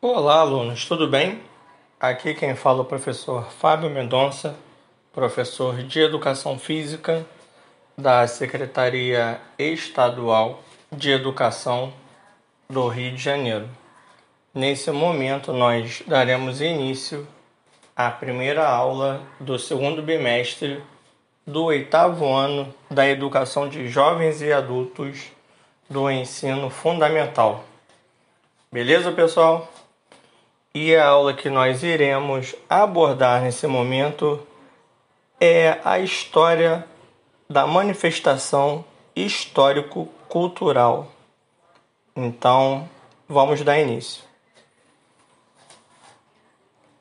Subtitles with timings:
[0.00, 1.42] Olá, alunos, tudo bem?
[1.98, 4.54] Aqui quem fala é o professor Fábio Mendonça,
[5.12, 7.26] professor de Educação Física
[7.96, 11.92] da Secretaria Estadual de Educação
[12.70, 13.68] do Rio de Janeiro.
[14.54, 17.26] Nesse momento, nós daremos início
[17.96, 20.80] à primeira aula do segundo bimestre
[21.44, 25.32] do oitavo ano da Educação de Jovens e Adultos
[25.90, 27.64] do Ensino Fundamental.
[28.70, 29.68] Beleza, pessoal?
[30.74, 34.46] E a aula que nós iremos abordar nesse momento
[35.40, 36.86] é a história
[37.48, 38.84] da manifestação
[39.16, 41.10] histórico-cultural.
[42.14, 42.88] Então,
[43.26, 44.22] vamos dar início.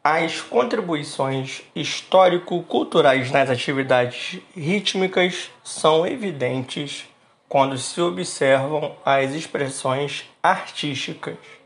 [0.02, 7.05] As contribuições histórico-culturais nas atividades rítmicas são evidentes
[7.49, 11.56] quando se observam as expressões artísticas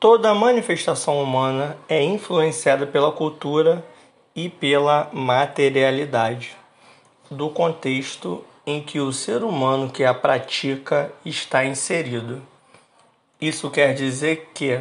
[0.00, 3.84] Toda manifestação humana é influenciada pela cultura
[4.34, 6.56] e pela materialidade
[7.30, 12.40] do contexto em que o ser humano que a pratica está inserido.
[13.38, 14.80] Isso quer dizer que,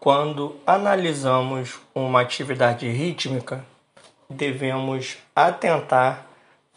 [0.00, 3.62] quando analisamos uma atividade rítmica,
[4.30, 6.26] devemos atentar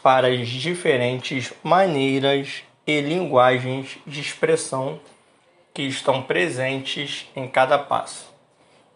[0.04, 5.00] para as diferentes maneiras e linguagens de expressão
[5.78, 8.34] que estão presentes em cada passo,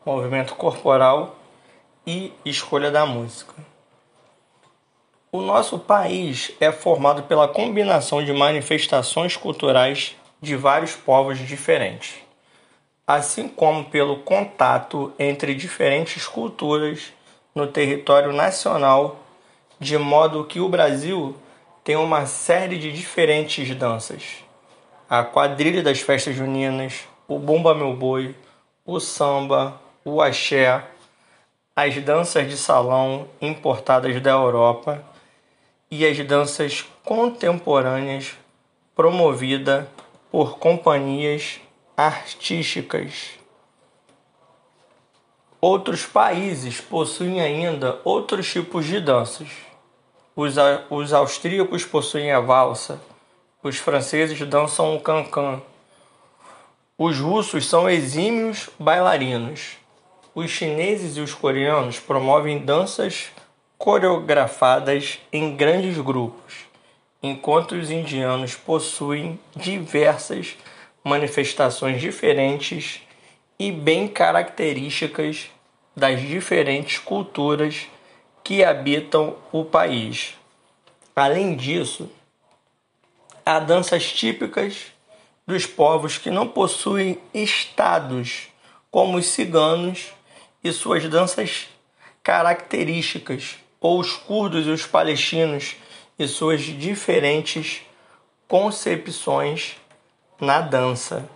[0.03, 1.35] movimento corporal
[2.07, 3.53] e escolha da música.
[5.31, 12.15] O nosso país é formado pela combinação de manifestações culturais de vários povos diferentes,
[13.05, 17.13] assim como pelo contato entre diferentes culturas
[17.53, 19.19] no território nacional,
[19.79, 21.37] de modo que o Brasil
[21.83, 24.41] tem uma série de diferentes danças
[25.11, 28.33] a quadrilha das festas juninas, o Bumba Meu Boi,
[28.85, 30.85] o samba, o axé,
[31.75, 35.03] as danças de salão importadas da Europa
[35.91, 38.37] e as danças contemporâneas
[38.95, 39.85] promovidas
[40.31, 41.59] por companhias
[41.97, 43.31] artísticas.
[45.59, 49.49] Outros países possuem ainda outros tipos de danças.
[50.89, 53.10] Os austríacos possuem a valsa,
[53.63, 55.61] os franceses dançam o cancan.
[56.97, 59.77] Os russos são exímios bailarinos.
[60.33, 63.29] Os chineses e os coreanos promovem danças
[63.77, 66.53] coreografadas em grandes grupos,
[67.21, 70.55] enquanto os indianos possuem diversas
[71.03, 73.01] manifestações diferentes
[73.59, 75.49] e bem características
[75.95, 77.87] das diferentes culturas
[78.43, 80.35] que habitam o país.
[81.15, 82.09] Além disso,
[83.45, 84.91] há danças típicas
[85.45, 88.47] dos povos que não possuem estados,
[88.89, 90.13] como os ciganos
[90.63, 91.67] e suas danças
[92.23, 95.75] características, ou os curdos e os palestinos
[96.17, 97.81] e suas diferentes
[98.47, 99.75] concepções
[100.39, 101.27] na dança.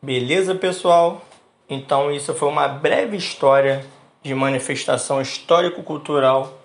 [0.00, 1.24] Beleza, pessoal?
[1.68, 3.84] Então, isso foi uma breve história
[4.22, 6.58] de manifestação histórico-cultural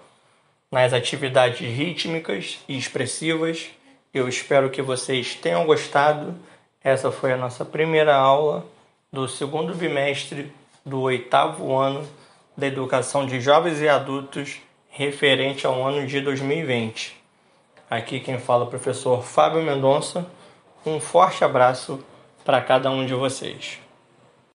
[0.72, 3.70] nas atividades rítmicas e expressivas
[4.18, 6.34] eu espero que vocês tenham gostado.
[6.82, 8.66] Essa foi a nossa primeira aula
[9.12, 10.54] do segundo bimestre
[10.86, 12.08] do oitavo ano
[12.56, 17.14] da educação de jovens e adultos referente ao ano de 2020.
[17.90, 20.26] Aqui quem fala é o professor Fábio Mendonça.
[20.86, 22.00] Um forte abraço
[22.46, 23.85] para cada um de vocês.